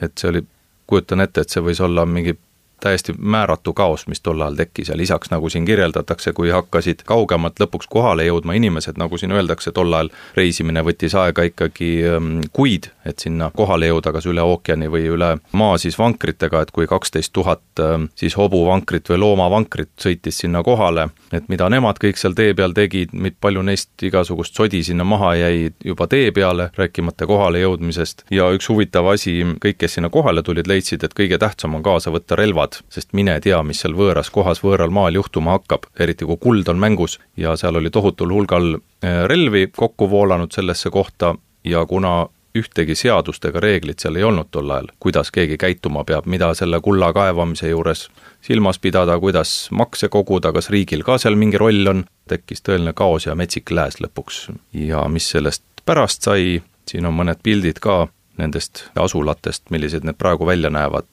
et 0.01 0.19
see 0.19 0.31
oli, 0.31 0.43
kujutan 0.87 1.21
ette, 1.25 1.43
et 1.43 1.51
see 1.51 1.63
võis 1.65 1.81
olla 1.83 2.07
mingi 2.07 2.37
täiesti 2.81 3.15
määratu 3.19 3.73
kaos, 3.73 4.07
mis 4.07 4.21
tol 4.21 4.41
ajal 4.41 4.57
tekkis 4.57 4.89
ja 4.89 4.97
lisaks, 4.97 5.31
nagu 5.31 5.49
siin 5.49 5.65
kirjeldatakse, 5.65 6.33
kui 6.37 6.51
hakkasid 6.51 7.03
kaugemalt 7.07 7.61
lõpuks 7.61 7.89
kohale 7.91 8.27
jõudma 8.27 8.57
inimesed, 8.59 8.99
nagu 9.01 9.19
siin 9.19 9.33
öeldakse, 9.33 9.73
tol 9.73 9.93
ajal 9.93 10.11
reisimine 10.37 10.83
võttis 10.85 11.15
aega 11.17 11.47
ikkagi 11.49 11.91
ähm, 12.11 12.33
kuid, 12.53 12.91
et 13.07 13.23
sinna 13.23 13.51
kohale 13.57 13.89
jõuda, 13.91 14.13
kas 14.13 14.27
üle 14.29 14.45
ookeani 14.45 14.91
või 14.93 15.09
üle 15.13 15.31
maa 15.57 15.79
siis 15.81 15.99
vankritega, 15.99 16.63
et 16.63 16.73
kui 16.75 16.89
kaksteist 16.91 17.33
tuhat 17.33 17.83
ähm, 17.83 18.09
siis 18.15 18.37
hobuvankrit 18.37 19.09
või 19.13 19.23
loomavankrit 19.25 19.95
sõitis 20.03 20.43
sinna 20.45 20.63
kohale, 20.67 21.09
et 21.33 21.49
mida 21.53 21.69
nemad 21.73 22.01
kõik 22.03 22.21
seal 22.21 22.37
tee 22.37 22.55
peal 22.55 22.77
tegid, 22.77 23.15
palju 23.41 23.63
neist 23.67 24.03
igasugust 24.03 24.57
sodi 24.57 24.83
sinna 24.85 25.05
maha 25.05 25.35
jäi 25.37 25.71
juba 25.85 26.07
tee 26.11 26.31
peale, 26.35 26.71
rääkimata 26.77 27.27
kohale 27.27 27.61
jõudmisest, 27.63 28.27
ja 28.31 28.51
üks 28.55 28.69
huvitav 28.69 29.09
asi, 29.13 29.39
kõik, 29.63 29.79
kes 29.81 29.97
sinna 29.99 30.11
kohale 30.13 30.43
tulid, 30.43 30.69
leidsid, 30.69 31.05
et 31.07 31.15
kõige 31.17 31.39
tähtsam 31.41 31.75
on 31.79 31.85
kaasa 31.87 32.13
võtta 32.15 32.37
relvad, 32.39 32.66
teavad, 32.67 32.85
sest 32.91 33.13
mine 33.13 33.41
tea, 33.41 33.63
mis 33.63 33.81
seal 33.81 33.95
võõras 33.95 34.31
kohas, 34.31 34.63
võõral 34.63 34.91
maal 34.91 35.15
juhtuma 35.15 35.57
hakkab, 35.57 35.87
eriti 35.99 36.25
kui 36.25 36.37
kuld 36.37 36.69
on 36.69 36.79
mängus 36.79 37.19
ja 37.37 37.57
seal 37.57 37.77
oli 37.77 37.91
tohutul 37.91 38.33
hulgal 38.33 38.77
eh, 39.03 39.27
relvi 39.27 39.71
kokku 39.75 40.11
voolanud 40.11 40.53
sellesse 40.53 40.91
kohta 40.91 41.35
ja 41.65 41.87
kuna 41.87 42.29
ühtegi 42.57 42.95
seadust 42.95 43.45
ega 43.45 43.61
reeglit 43.61 44.01
seal 44.01 44.17
ei 44.17 44.25
olnud 44.25 44.49
tol 44.51 44.71
ajal, 44.71 44.89
kuidas 44.99 45.31
keegi 45.31 45.59
käituma 45.59 46.05
peab, 46.05 46.27
mida 46.27 46.55
selle 46.55 46.81
kulla 46.81 47.13
kaevamise 47.13 47.69
juures 47.69 48.09
silmas 48.41 48.79
pidada, 48.79 49.19
kuidas 49.21 49.69
makse 49.71 50.09
koguda, 50.09 50.53
kas 50.53 50.71
riigil 50.71 51.05
ka 51.05 51.19
seal 51.19 51.37
mingi 51.37 51.59
roll 51.61 51.87
on, 51.87 52.07
tekkis 52.29 52.65
tõeline 52.65 52.95
kaos 52.97 53.27
ja 53.27 53.35
metsik 53.35 53.71
lääs 53.71 54.01
lõpuks. 54.01 54.49
ja 54.73 55.05
mis 55.09 55.29
sellest 55.31 55.63
pärast 55.85 56.23
sai, 56.23 56.63
siin 56.89 57.07
on 57.07 57.15
mõned 57.15 57.43
pildid 57.43 57.79
ka 57.79 58.07
nendest 58.39 58.85
asulatest, 58.95 59.71
millised 59.71 60.05
need 60.05 60.19
praegu 60.19 60.47
välja 60.47 60.71
näevad, 60.71 61.09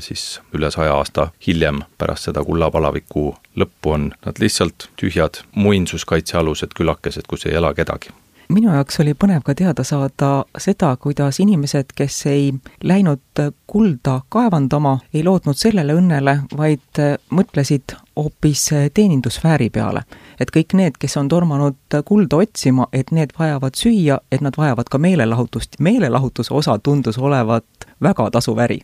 siis 0.00 0.40
üle 0.54 0.70
saja 0.70 0.94
aasta 0.94 1.30
hiljem, 1.46 1.82
pärast 1.98 2.28
seda 2.28 2.44
kullapalaviku 2.44 3.30
lõppu 3.56 3.96
on 3.96 4.12
nad 4.26 4.40
lihtsalt 4.40 4.90
tühjad 5.00 5.42
muinsuskaitsealused 5.54 6.76
külakesed, 6.76 7.28
kus 7.28 7.46
ei 7.46 7.56
ela 7.56 7.74
kedagi 7.74 8.14
minu 8.52 8.70
jaoks 8.70 9.00
oli 9.02 9.14
põnev 9.18 9.42
ka 9.46 9.54
teada 9.58 9.84
saada 9.84 10.30
seda, 10.58 10.92
kuidas 11.02 11.40
inimesed, 11.42 11.92
kes 11.96 12.18
ei 12.30 12.52
läinud 12.84 13.42
kulda 13.66 14.20
kaevandama, 14.28 14.98
ei 15.14 15.24
lootnud 15.26 15.58
sellele 15.58 15.96
õnnele, 15.98 16.38
vaid 16.56 17.02
mõtlesid 17.34 17.96
hoopis 18.16 18.68
teenindussfääri 18.94 19.70
peale. 19.70 20.04
Et 20.40 20.52
kõik 20.54 20.74
need, 20.78 20.98
kes 21.00 21.16
on 21.16 21.28
tormanud 21.28 22.00
kulda 22.04 22.42
otsima, 22.44 22.88
et 22.92 23.10
need 23.10 23.32
vajavad 23.38 23.78
süüa, 23.78 24.20
et 24.32 24.44
nad 24.44 24.56
vajavad 24.56 24.90
ka 24.90 24.98
meelelahutust. 24.98 25.80
meelelahutuse 25.80 26.54
osa 26.54 26.78
tundus 26.78 27.18
olevat 27.18 27.64
väga 28.02 28.30
tasuv 28.30 28.58
äri 28.58 28.82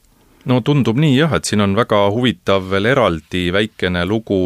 no 0.48 0.60
tundub 0.64 0.98
nii 0.98 1.14
jah, 1.16 1.34
et 1.36 1.48
siin 1.48 1.62
on 1.64 1.76
väga 1.78 1.98
huvitav 2.14 2.66
veel 2.70 2.88
eraldi 2.92 3.44
väikene 3.54 4.04
lugu 4.08 4.38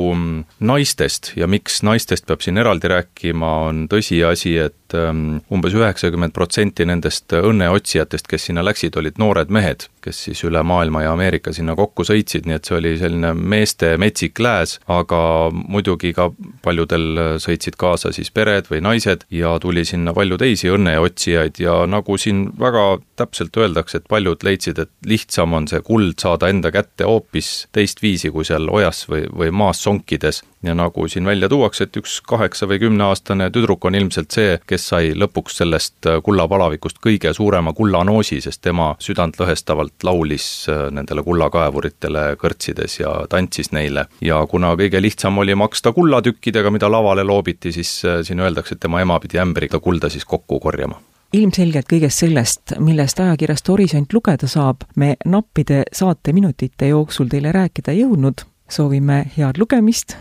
naistest 0.61 1.33
ja 1.41 1.49
miks 1.51 1.83
naistest 1.87 2.27
peab 2.29 2.45
siin 2.45 2.61
eraldi 2.61 2.91
rääkima, 2.93 3.53
on 3.71 3.87
tõsiasi, 3.93 4.57
et 4.67 4.86
ähm, 4.95 5.39
umbes 5.53 5.75
üheksakümmend 5.75 6.35
protsenti 6.37 6.87
nendest 6.87 7.33
õnneotsijatest, 7.33 8.29
kes 8.31 8.49
sinna 8.49 8.65
läksid, 8.67 8.97
olid 8.97 9.19
noored 9.19 9.51
mehed, 9.53 9.89
kes 10.05 10.23
siis 10.29 10.45
üle 10.47 10.63
maailma 10.63 11.03
ja 11.03 11.15
Ameerika 11.17 11.53
sinna 11.57 11.75
kokku 11.79 12.05
sõitsid, 12.07 12.47
nii 12.47 12.59
et 12.59 12.69
see 12.69 12.77
oli 12.79 12.95
selline 13.01 13.33
meeste 13.35 13.95
metsik 14.01 14.39
lääs, 14.43 14.79
aga 14.87 15.21
muidugi 15.53 16.13
ka 16.17 16.29
paljudel 16.63 17.39
sõitsid 17.43 17.79
kaasa 17.81 18.13
siis 18.15 18.31
pered 18.31 18.71
või 18.71 18.83
naised 18.85 19.27
ja 19.31 19.57
tuli 19.63 19.85
sinna 19.89 20.15
palju 20.17 20.39
teisi 20.41 20.71
õnneotsijaid 20.73 21.61
ja 21.63 21.81
nagu 21.91 22.19
siin 22.21 22.47
väga 22.61 22.87
täpselt 23.17 23.57
öeldakse, 23.57 24.01
et 24.01 24.09
paljud 24.09 24.45
leidsid, 24.47 24.79
et 24.79 24.93
lihtsam 25.07 25.57
on 25.57 25.69
see 25.71 25.83
kuld 25.87 26.21
saada 26.23 26.51
enda 26.53 26.71
kätte 26.75 27.09
hoopis 27.09 27.67
teistviisi 27.73 28.31
kui 28.35 28.45
seal 28.47 28.69
ojas 28.73 29.07
või, 29.11 29.25
või 29.33 29.53
maas 29.55 29.83
sonkides. 29.83 30.43
Ja 30.67 30.75
nagu 30.75 31.09
siin 31.09 31.27
välja 31.27 31.49
tuuakse, 31.49 31.87
et 31.87 31.97
üks 31.97 32.19
kaheksa 32.27 32.69
või 32.69 32.81
kümneaastane 32.83 33.49
tüdruk 33.55 33.85
on 33.85 33.95
ilmselt 33.95 34.35
see, 34.35 34.59
kes 34.67 34.89
sai 34.93 35.13
lõpuks 35.15 35.61
sellest 35.63 36.11
kullapalavikust 36.25 37.01
kõige 37.05 37.33
suurema 37.37 37.73
kullanoosi, 37.77 38.41
sest 38.45 38.63
tema 38.67 38.93
südantlõhestavalt 39.03 40.07
laulis 40.07 40.49
äh, 40.73 40.87
nendele 40.91 41.23
kullakaevuritele 41.27 42.29
kõrtsides 42.41 43.01
ja 43.01 43.15
tantsis 43.31 43.73
neile. 43.73 44.07
ja 44.21 44.43
kuna 44.51 44.75
kõige 44.77 45.03
lihtsam 45.03 45.39
oli 45.39 45.55
maksta 45.55 45.93
kullatükkidega, 45.93 46.71
mida 46.71 46.91
lavale 46.91 47.25
loobiti, 47.25 47.73
siis 47.73 47.99
äh, 48.05 48.23
siin 48.23 48.41
öeldakse, 48.41 48.75
et 48.75 48.81
tema 48.81 49.01
ema 49.01 49.21
pidi 49.21 49.39
ämbriga 49.43 49.81
kulda 49.81 50.09
siis 50.13 50.25
kokku 50.25 50.61
korjama 50.61 51.01
ilmselgelt 51.37 51.89
kõigest 51.91 52.23
sellest, 52.23 52.77
millest 52.81 53.21
ajakirjast 53.21 53.69
Horisont 53.69 54.13
lugeda 54.15 54.49
saab, 54.49 54.87
me 54.97 55.17
nappide 55.27 55.83
saateminutite 55.93 56.93
jooksul 56.93 57.29
teile 57.33 57.53
rääkida 57.53 57.93
ei 57.93 58.05
jõudnud. 58.05 58.47
soovime 58.69 59.31
head 59.37 59.59
lugemist. 59.59 60.17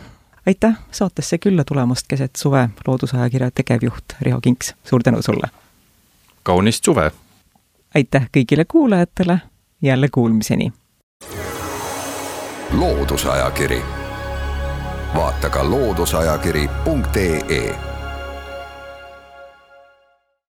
Aitäh 0.47 0.73
saatesse 0.91 1.37
külla 1.37 1.63
tulemast 1.63 2.05
keset 2.07 2.35
suve, 2.35 2.69
Loodusajakirja 2.87 3.51
tegevjuht 3.51 4.05
Riho 4.21 4.41
Kinks, 4.41 4.75
suur 4.83 5.03
tänu 5.03 5.21
sulle! 5.21 5.47
kaunist 6.43 6.83
suve! 6.83 7.11
aitäh 7.95 8.29
kõigile 8.37 8.65
kuulajatele, 8.67 9.41
jälle 9.81 10.07
kuulmiseni! 10.11 10.73
loodusajakiri, 12.71 13.81
vaata 15.15 15.49
ka 15.49 15.69
looduseajakiri.ee 15.69 17.94